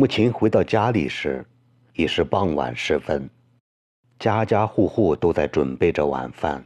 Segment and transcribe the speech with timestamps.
[0.00, 1.44] 穆琴回到家里时，
[1.94, 3.28] 已是傍晚时分，
[4.20, 6.64] 家家户户都在准备着晚饭，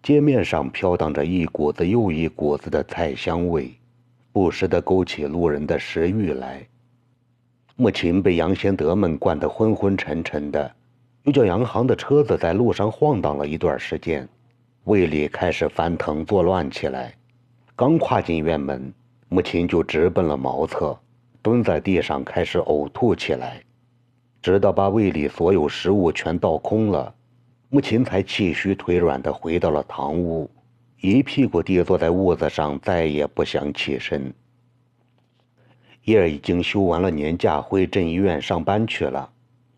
[0.00, 3.74] 街面上飘荡着一股子又一股子的菜香味，
[4.30, 6.64] 不时地勾起路人的食欲来。
[7.74, 10.72] 穆琴被杨贤德们灌得昏昏沉沉的，
[11.24, 14.28] 又叫洋行的车子在路上晃荡了一段时间，
[14.84, 17.12] 胃里开始翻腾作乱起来。
[17.74, 18.94] 刚跨进院门，
[19.28, 20.96] 母亲就直奔了茅厕。
[21.48, 23.62] 蹲在地上开始呕吐起来，
[24.42, 27.14] 直到把胃里所有食物全倒空了，
[27.70, 30.50] 母亲才气虚腿软地回到了堂屋，
[31.00, 34.30] 一屁股跌坐在屋子上，再也不想起身。
[36.04, 39.30] 叶儿已经休完了年假，回镇医院上班去了，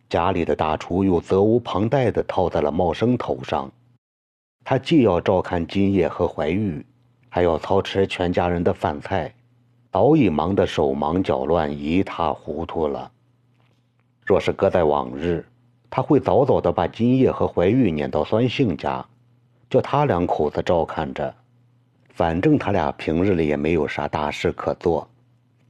[0.09, 3.71] 家里的大厨又责无旁贷地套在了茂生头上，
[4.65, 6.85] 他既要照看金叶和怀玉，
[7.29, 9.33] 还要操持全家人的饭菜。
[9.93, 13.11] 早已忙得手忙脚乱、一塌糊涂了。
[14.25, 15.45] 若是搁在往日，
[15.91, 19.05] 他会早早的把金叶和怀玉撵到酸杏家，
[19.69, 21.35] 叫他两口子照看着。
[22.11, 25.09] 反正他俩平日里也没有啥大事可做，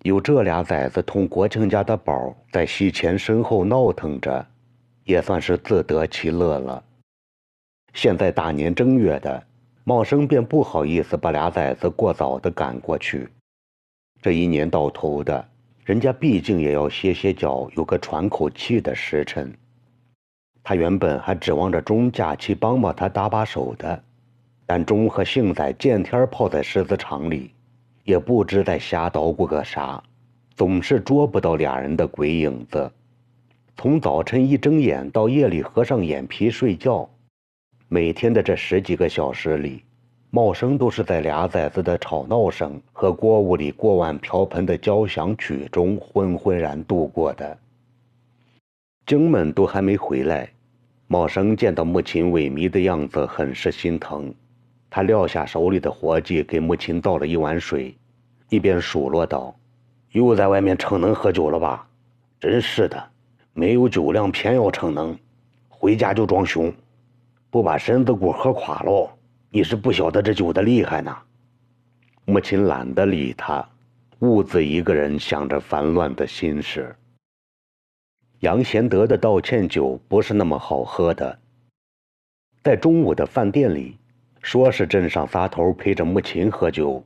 [0.03, 4.45] 有这俩崽子同国庆家的宝在西前身后闹腾着，
[5.05, 6.83] 也算是自得其乐了。
[7.95, 9.43] 现在大年正月的，
[9.85, 13.27] 茂生便不好意思把俩崽子过早的赶过去。
[14.23, 15.49] 这一年到头的，
[15.85, 19.53] 人家毕竟也要歇歇脚，有个喘口气的时辰。
[20.63, 24.05] 他原本还指望着钟假期帮帮他搭把手的，
[24.67, 27.51] 但钟和幸仔见天泡在狮子场里，
[28.05, 30.03] 也不知在瞎捣鼓个啥，
[30.55, 32.93] 总是捉不到俩人的鬼影子。
[33.75, 37.09] 从早晨一睁眼到夜里合上眼皮睡觉，
[37.89, 39.83] 每天的这十几个小时里。
[40.33, 47.59] 茂生都是在俩崽子的吵闹声和锅屋里锅碗瓢盆的交响曲中昏昏然度过的。
[49.07, 50.49] 精们都还没回来，
[51.09, 54.33] 茂生见到母亲萎靡的样子，很是心疼。
[54.89, 57.93] 他撂下手里的活计，给母亲倒了一碗水，
[58.51, 59.53] 一边数落道
[60.13, 61.89] ：“又在外面逞能喝酒了吧？
[62.39, 63.03] 真是的，
[63.53, 65.19] 没有酒量偏要逞能，
[65.69, 66.73] 回家就装凶，
[67.51, 69.11] 不把身子骨喝垮喽。”
[69.53, 71.17] 你是不晓得这酒的厉害呢。
[72.25, 73.69] 母亲懒得理他，
[74.21, 76.95] 兀自一个人想着烦乱的心事。
[78.39, 81.39] 杨贤德的道歉酒不是那么好喝的。
[82.63, 83.97] 在中午的饭店里，
[84.41, 87.05] 说是镇上仨头陪着母亲喝酒，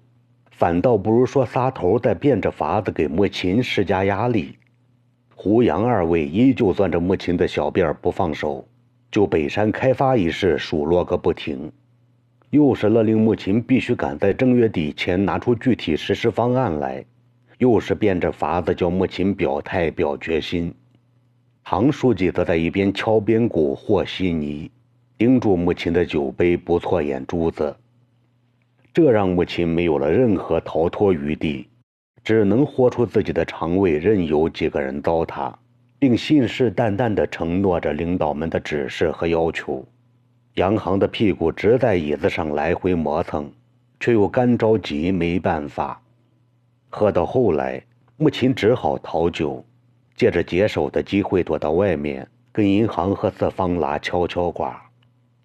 [0.50, 4.58] 反倒不如说仨头在变着法子给母亲施加压力。
[5.34, 8.68] 胡杨二位依旧攥着母亲的小辫儿不放手，
[9.10, 11.72] 就北山开发一事数落个不停。
[12.54, 17.04] 又是勒令母亲必须赶在正月底前拿出具体实施方案来，
[17.58, 20.72] 又是变着法子叫母亲表态表决心。
[21.64, 24.70] 唐书记则在一边敲边鼓和稀泥，
[25.18, 27.74] 盯住母亲的酒杯不错眼珠子。
[28.92, 31.66] 这让母亲没有了任何逃脱余地，
[32.22, 35.52] 只能豁出自己的肠胃，任由几个人糟蹋，
[35.98, 39.84] 并信誓旦旦地承诺着领导们的指示和要求。
[40.54, 43.50] 杨航的屁股直在椅子上来回磨蹭，
[43.98, 46.00] 却又干着急，没办法。
[46.90, 47.82] 喝到后来，
[48.16, 49.64] 母亲只好讨酒，
[50.14, 54.80] 借着解手的机会躲到外面，跟银行和四方拉悄悄话。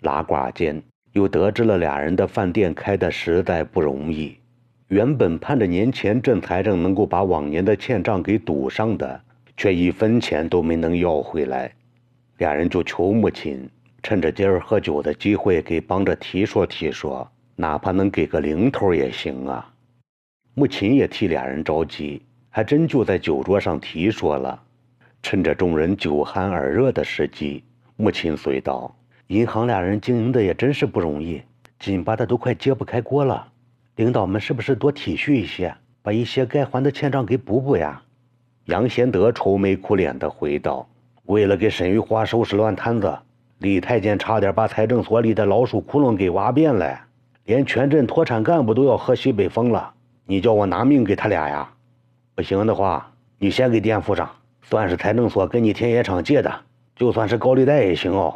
[0.01, 0.79] 拉呱间，
[1.13, 4.37] 又得知了俩人的饭店开的实在不容易。
[4.89, 9.19] 原本盼着年前镇财政能够把往年的欠账给堵上的，
[9.57, 11.71] 却一分钱都没能要回来。
[12.37, 13.67] 俩人就求母亲。
[14.01, 19.73] 趁着今儿喝酒的机会，给帮着提说提说，哪怕能给个零头也行啊。
[20.53, 24.61] 母亲也替俩人着急，还真就在酒桌上提说了。
[25.21, 27.63] 趁着众人酒酣耳热的时机，
[27.97, 28.95] 母亲随道
[29.27, 31.41] ：“银行俩人经营的也真是不容易，
[31.77, 33.51] 紧巴的都快揭不开锅了。
[33.97, 38.01] 领导们是不是多体恤一些，把一些该还的欠账给补补呀？”
[38.65, 40.87] 杨贤德愁眉苦脸的回道
[41.25, 43.17] ：“为了给沈玉花收拾乱摊子。”
[43.59, 46.97] 李太监差点把财政所里的老鼠窟窿给挖遍了，
[47.43, 49.91] 连全镇脱产干部都要喝西北风了。
[50.25, 51.69] 你叫我拿命给他俩呀？
[52.35, 54.29] 不行的话，你先给垫付上，
[54.61, 56.49] 算是财政所跟你田野厂借的，
[56.95, 58.33] 就算是高利贷也行哦。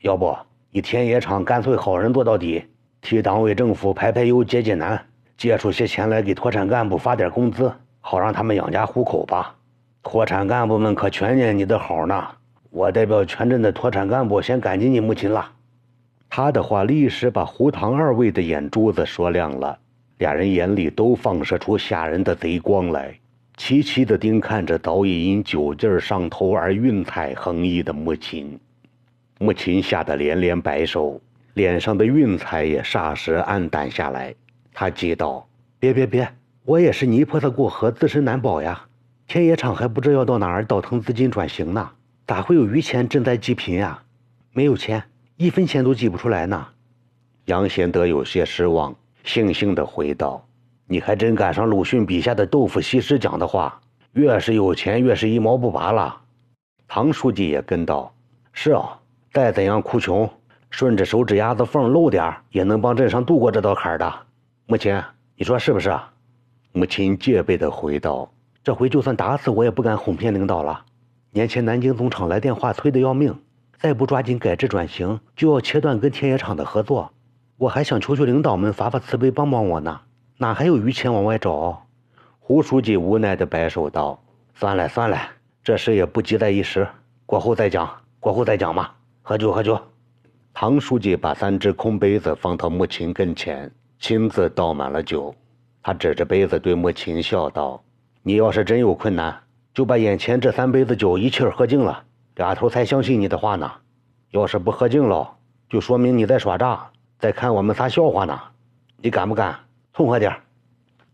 [0.00, 0.36] 要不
[0.72, 2.64] 你田野厂干脆好人做到底，
[3.00, 5.00] 替党委政府排排忧解解难，
[5.36, 9.54] 借出些钱来给脱产干部发点工资，好让他们养家糊口吧。
[10.02, 12.26] 脱产干部们可全念你的好呢。
[12.70, 15.50] 我代表全镇的脱产干部先感激你母亲了。
[16.28, 19.78] 他的话立时把胡唐二位的眼珠子说亮了，
[20.18, 23.18] 俩人眼里都放射出吓人的贼光来，
[23.56, 28.58] 齐齐的盯看着早已因酒劲儿上头而晕彩横溢的母亲。
[29.38, 31.20] 母亲吓得连连摆手，
[31.54, 34.34] 脸上的晕彩也霎时暗淡下来。
[34.74, 35.48] 他急道
[35.80, 36.28] ：“别别别，
[36.64, 38.84] 我也是泥菩萨过河，自身难保呀。
[39.26, 41.90] 天野厂还不知要到哪儿倒腾资金转型呢，
[42.28, 44.02] 咋会有余钱赈灾济贫呀？
[44.52, 45.02] 没有钱，
[45.38, 46.68] 一分钱都挤不出来呢。”
[47.46, 48.94] 杨贤德有些失望，
[49.24, 50.46] 悻悻地回道
[50.86, 53.80] ：“你还真赶上鲁迅笔下的豆腐西施讲的话，
[54.12, 56.20] 越是有钱，越是一毛不拔了。”
[56.86, 58.14] 唐书记也跟道
[58.52, 59.00] ：“是啊。”
[59.32, 60.28] 再怎样哭穷，
[60.68, 64.14] 顺着手指丫子缝漏点也能帮镇上渡过这道坎的。
[64.66, 65.02] 母亲，
[65.34, 65.98] 你说是不是？
[66.72, 68.30] 母亲戒备地回道
[68.62, 70.84] ：“这回就算打死我也不敢哄骗领导了。
[71.38, 73.32] 年前南京总厂来电话催得要命，
[73.78, 77.12] 再不抓紧改制转型，就要切断跟田野厂的合作。
[77.58, 80.00] 我还想求求领导们发发慈悲帮帮我呢，
[80.38, 81.86] 哪还有余钱往外找？”
[82.40, 84.20] 胡书记无奈地摆手道
[84.52, 85.16] ：“算了算了，
[85.62, 86.88] 这事也不急在一时，
[87.24, 87.88] 过后再讲，
[88.18, 88.90] 过后再讲嘛。”
[89.22, 89.78] 喝酒，喝酒。
[90.52, 93.70] 唐书记把三只空杯子放到穆琴跟前，
[94.00, 95.32] 亲自倒满了酒。
[95.84, 97.80] 他指着杯子对穆琴笑道
[98.24, 99.40] ：“你要是真有困难，
[99.78, 102.02] 就把眼前这三杯子酒一气儿喝尽了，
[102.38, 103.70] 丫头才相信你的话呢。
[104.32, 105.36] 要是不喝尽了，
[105.70, 106.90] 就说明你在耍诈，
[107.20, 108.36] 在看我们仨笑话呢。
[109.00, 109.56] 你敢不敢？
[109.92, 110.34] 痛快点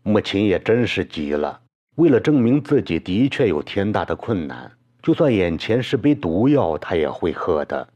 [0.01, 1.59] 母亲也真是急了，
[1.97, 4.71] 为了证明自己的确有天大的困难，
[5.03, 7.87] 就算眼前是杯毒药，他也会喝的。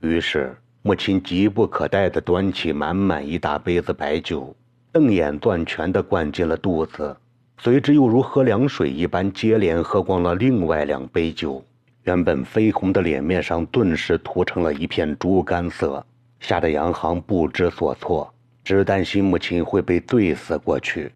[0.00, 4.56] 于是，母亲急不可待地端起满满一大杯子白酒，
[4.90, 7.14] 瞪眼攥拳地灌进了肚子，
[7.58, 11.64] 随之又如喝凉水一般接连喝光了另外两杯酒。
[12.04, 16.04] 原本绯红的脸面上顿时涂成了一片猪肝色，
[16.38, 18.32] 吓得杨航不知所措，
[18.62, 21.10] 只担心母亲会被醉死过去。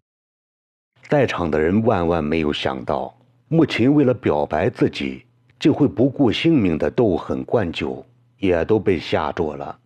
[1.07, 3.15] 在场的人万万没有想到，
[3.47, 5.23] 母亲为了表白自己，
[5.59, 8.05] 竟会不顾性命的斗狠灌酒。
[8.37, 9.77] 也都被吓住了，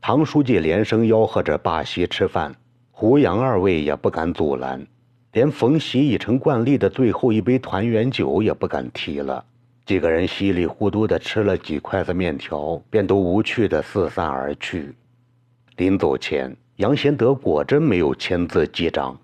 [0.00, 2.52] 唐书记连声吆喝着罢席吃饭，
[2.90, 4.84] 胡杨二位也不敢阻拦，
[5.36, 9.44] 连冯喜已成惯例的最后一杯团圆酒也不敢提了。
[9.84, 14.94] 几个人稀里糊涂的吃了几筷子面条，便都无趣的四散而去。
[15.76, 19.14] 临走前，杨贤德果真没有签字记账，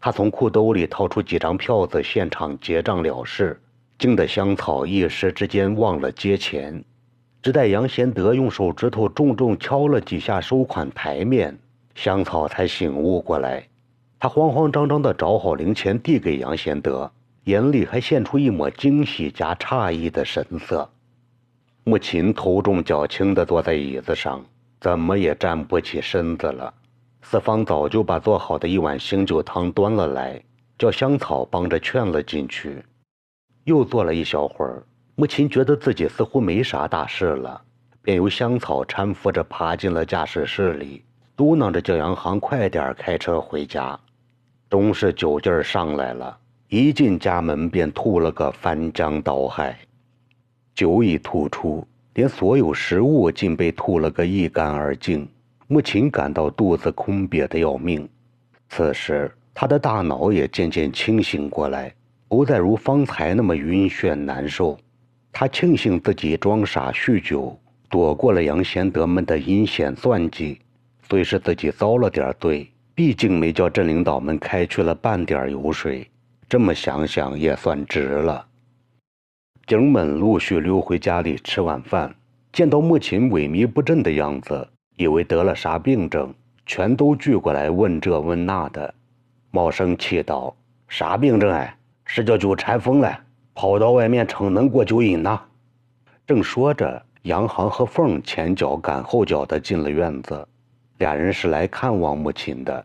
[0.00, 3.60] 他从裤兜里掏出几张票子，现场结账了事，
[3.98, 6.82] 惊得香草一时之间忘了接钱。
[7.42, 11.58] 只待杨贤德用手指头重重敲了几下收款台面，
[11.94, 13.66] 香草才醒悟过来。
[14.20, 17.10] 他慌慌张张地找好零钱递给杨贤德，
[17.44, 20.86] 眼里还现出一抹惊喜加诧异的神色。
[21.84, 24.44] 母亲头重脚轻地坐在椅子上，
[24.78, 26.74] 怎么也站不起身子了。
[27.22, 30.38] 四方早就把做好的一碗醒酒汤端了来，
[30.78, 32.84] 叫香草帮着劝了进去。
[33.64, 34.82] 又坐了一小会儿。
[35.14, 37.58] 母亲觉得自己似乎没啥大事了，
[38.02, 41.02] 便由香草搀扶着爬进了驾驶室里，
[41.34, 43.98] 嘟囔着叫杨航快点开车回家。
[44.70, 46.38] 终是酒劲儿上来了，
[46.68, 49.76] 一进家门便吐了个翻江倒海。
[50.76, 51.84] 酒已吐出，
[52.14, 55.28] 连所有食物竟被吐了个一干二净。
[55.66, 58.08] 穆琴感到肚子空瘪的要命。
[58.68, 61.92] 此时，他的大脑也渐渐清醒过来，
[62.28, 64.78] 不再如方才那么晕眩难受。
[65.32, 70.60] 他庆幸自己装傻酗酒，躲过了杨贤德们的阴险算计。
[71.08, 76.06] 虽是自己遭了点罪，毕竟没叫镇领导们开去了半点油水。
[76.46, 78.46] 这么想想也算值了。
[79.66, 82.14] 景们陆续溜回家里吃晚饭，
[82.52, 86.34] 见到母亲萎靡不振的样子，以为得了啥病症，
[86.66, 88.92] 全都聚过来问这问那的。
[89.50, 90.54] 茂生气道
[90.86, 91.74] ：“啥病症哎？
[92.04, 93.18] 是叫酒馋疯了。”
[93.56, 95.40] 跑到外面逞能过酒瘾呢。
[96.26, 100.46] 正说着，杨航和凤前脚赶后脚的进了院子，
[100.98, 102.84] 俩人是来看望母亲的。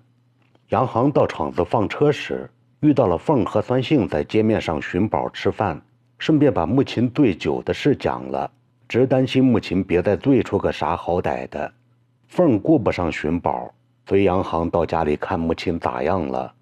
[0.70, 5.80] 杨航到厂子放车时，遇到了凤和孙兴在街面上寻宝吃饭，
[6.18, 8.50] 顺便把母亲醉酒的事讲了，
[8.88, 11.72] 只担心母亲别再醉出个啥好歹的。
[12.28, 13.72] 凤顾不上寻宝，
[14.08, 16.54] 随杨航到家里看母亲咋样了。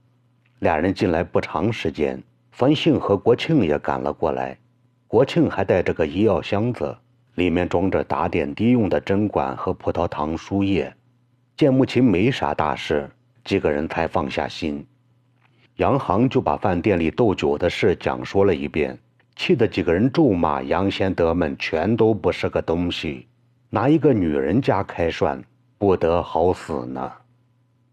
[0.60, 2.22] 俩人进来不长时间。
[2.52, 4.56] 樊兴和国庆也赶了过来，
[5.08, 6.96] 国庆还带着个医药箱子，
[7.34, 10.94] 里面装着打点滴用的针管和葡萄糖输液。
[11.58, 13.10] 见母亲没啥大事，
[13.44, 14.86] 几个人才放下心。
[15.78, 18.98] 杨航就把饭店里斗酒的事讲说了一遍，
[19.36, 23.28] 气得几个人咒骂杨贤德们全都不是个东西，
[23.70, 25.44] 拿一个女人家开涮，
[25.78, 27.12] 不得好死呢。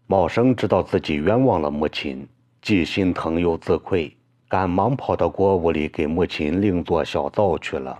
[0.07, 2.27] 茂生知道自己冤枉了母亲，
[2.61, 4.15] 既心疼又自愧。
[4.47, 7.97] 赶忙跑到锅屋里给母亲另做小灶去了。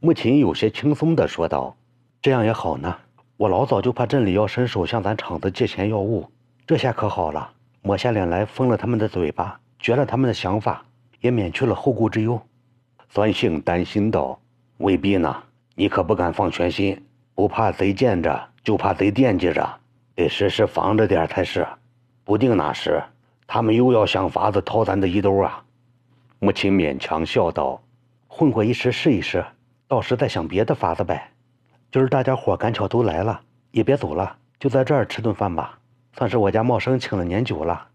[0.00, 1.74] 母亲有些轻松地说道
[2.20, 2.94] ：“这样也好呢，
[3.38, 6.28] 我老早就怕镇里要伸手向咱厂子借钱要物，
[6.64, 7.50] 这下可好了，
[7.82, 10.84] 抹下脸来封了他们的嘴巴，绝了他们的想法，
[11.20, 12.40] 也免去了后顾之忧。”
[13.10, 14.40] 酸杏担心道
[14.78, 15.42] ：“未必呢，
[15.74, 17.04] 你可不敢放全心，
[17.34, 19.68] 不怕贼见着，就怕贼惦记着，
[20.14, 21.66] 得时时防着点才是。
[22.24, 23.02] 不定哪时，
[23.46, 25.64] 他们又要想法子掏咱的衣兜啊。”
[26.38, 27.82] 母亲勉强笑道
[28.28, 29.44] ：“混过一时是一时，
[29.88, 31.28] 到时再想别的法子呗。
[31.90, 33.40] 今儿大家伙赶巧都来了，
[33.72, 35.78] 也别走了，就在这儿吃顿饭吧，
[36.16, 37.88] 算是我家茂生请了年酒了。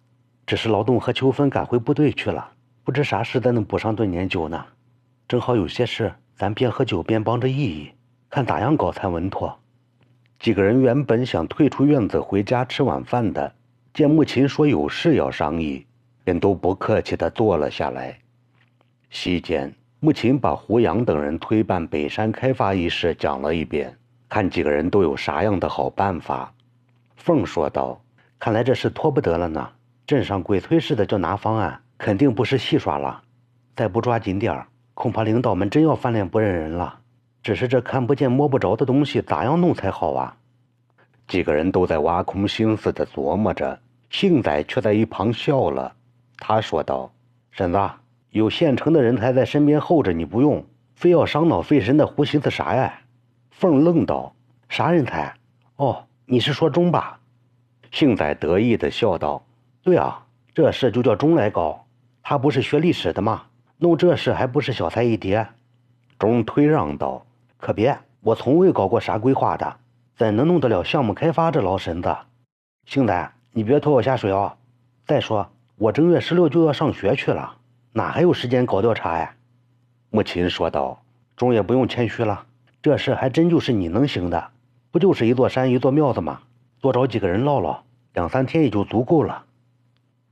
[0.46, 2.50] 只是劳动和秋芬赶回部队去了，
[2.84, 4.66] 不知啥时才能补上顿年酒呢。”
[5.28, 7.92] 正好有些事，咱边喝酒边帮着议议，
[8.30, 9.60] 看咋样搞才稳妥。
[10.40, 13.54] 几个人原本想退出院子回家吃晚饭的，
[13.94, 15.86] 见穆琴说有事要商议，
[16.24, 18.18] 便都不客气地坐了下来。
[19.10, 23.98] 席间，穆琴把胡杨等人推办北山开发一事讲了一遍，
[24.30, 26.54] 看几个人都有啥样的好办法。
[27.18, 28.00] 凤说道
[28.40, 29.70] ：“看来这事拖不得了呢。
[30.06, 33.22] 镇上鬼催似的就拿方案，肯定不是戏耍了，
[33.76, 37.00] 再不抓紧点儿。”恐怕领导们真要翻脸不认人了。
[37.44, 40.36] 只是这看不见摸不着的东西，咋样弄才好啊？
[41.28, 43.80] 几个人都在挖空心思的琢磨着，
[44.10, 45.94] 幸仔却在一旁笑了。
[46.40, 47.12] 他说道
[47.52, 47.80] ：“婶子，
[48.32, 50.66] 有现成的人才在身边候着，你不用，
[50.96, 53.02] 非要伤脑费神的胡寻思啥呀？”
[53.52, 54.34] 凤愣道
[54.68, 55.36] ：“啥人才？
[55.76, 57.20] 哦，你是说钟吧？”
[57.98, 59.44] 幸仔得意的笑道
[59.82, 60.24] ：“对啊，
[60.54, 61.88] 这事就叫钟来搞。
[62.22, 63.46] 他不是学历史的吗？”
[63.80, 65.48] 弄这事还不是小菜一碟？
[66.20, 67.26] 钟推让道
[67.58, 69.78] ：“可别，我从未搞过啥规划的，
[70.16, 72.16] 怎能弄得了项目开发这老神子？
[72.86, 74.56] 星仔，你别拖我下水啊！
[75.08, 77.56] 再说我正月十六就要上学去了，
[77.94, 79.34] 哪还有时间搞调查呀？”
[80.14, 81.02] 母亲说道
[81.36, 82.46] ：“钟也不用谦虚了，
[82.80, 84.52] 这事还真就是你能行的，
[84.92, 86.42] 不就是一座山一座庙子吗？
[86.80, 87.84] 多找几个人唠唠，
[88.18, 89.46] 两三天也就足够了。”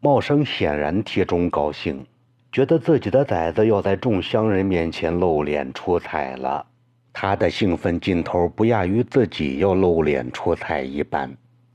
[0.01, 2.04] 茂生显然替钟高兴。
[2.51, 6.65] 觉得自己的崽子要在众乡人面前露脸出彩了，
[7.12, 11.30] 他的兴奋劲头不亚于自己要露脸出彩一般。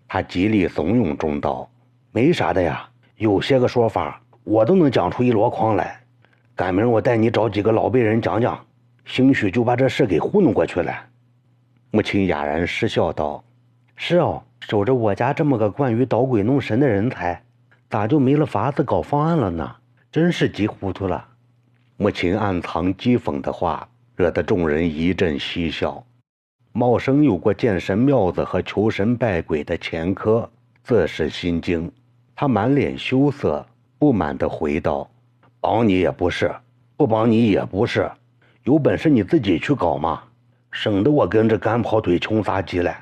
[0.08, 1.68] 他极力怂恿钟道
[2.12, 6.00] ：“没啥的呀，有些个说法我都能讲出一箩筐来。
[6.56, 8.58] 赶明我带你找几个老辈人讲讲，
[9.04, 10.92] 兴许就把这事给糊弄过去了。”
[11.92, 13.44] 母亲哑然失笑道
[13.96, 17.42] ：“是哦，守着我家这么个惯于捣鬼弄神的人才，
[17.88, 19.76] 咋就没了法子搞方案了呢？”
[20.12, 21.24] 真是急糊涂了，
[21.96, 26.04] 母亲暗藏讥讽的话，惹得众人一阵嬉笑。
[26.72, 30.50] 茂生有过建神庙子和求神拜鬼的前科，
[30.82, 31.90] 自是心惊。
[32.34, 33.64] 他满脸羞涩，
[33.98, 35.08] 不满地回道
[35.60, 36.52] ：“帮你也不是，
[36.96, 38.10] 不帮你也不是，
[38.64, 40.22] 有本事你自己去搞嘛，
[40.72, 42.92] 省得我跟着干跑腿穷撒鸡了。”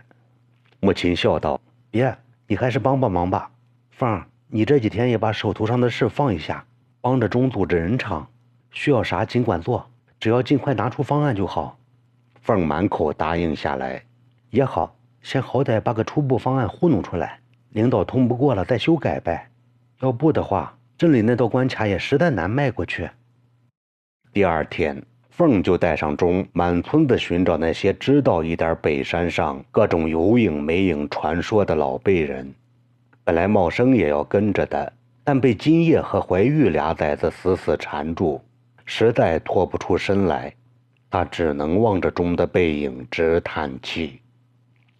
[0.80, 2.16] 母亲笑道：“别，
[2.47, 3.50] 你还是帮帮忙吧。
[3.90, 6.64] 凤儿，你这几天也把手头上的事放一下。”
[7.00, 8.28] 帮着钟组织人场，
[8.73, 11.78] 需要啥尽管做，只要尽快拿出方案就好。
[12.42, 14.02] 凤儿满口答应下来，
[14.50, 17.38] 也好，先好歹把个初步方案糊弄出来，
[17.70, 19.49] 领导通不过了再修改呗。
[20.00, 23.08] 要不的话，镇里那道关卡也实在难迈过去。
[24.32, 25.00] 第二天，
[25.38, 32.52] 凤就带上钟，满村子寻找那些知道一点北山上各种有影没影传说的老辈人。
[33.23, 34.92] 本来茂生也要跟着的。
[35.23, 38.40] 但被金叶和怀玉俩崽子死死缠住，
[38.87, 40.54] 实在脱不出身来，
[41.11, 44.21] 他只能望着钟的背影直叹气。